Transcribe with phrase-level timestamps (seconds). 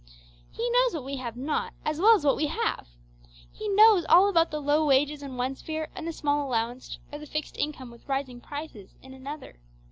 [0.49, 2.87] He knows what we have not, as well as what we have.
[3.51, 7.19] He knows all about the low wages in one sphere, and the small allowance, or
[7.19, 9.59] the fixed income with rising prices in another.